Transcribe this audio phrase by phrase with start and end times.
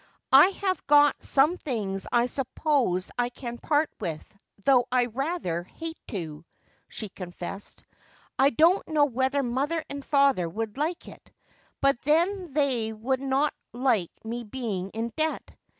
[0.33, 4.35] "I have got some things I suppose I can part with,
[4.65, 6.43] though I rather hate to,"
[6.87, 7.83] she confessed.
[8.39, 11.29] "I don't know whether mother and father would like it,
[11.81, 15.55] but then they would not like my being in debt.